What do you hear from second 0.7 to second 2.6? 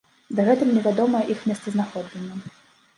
невядомае іх месцазнаходжанне.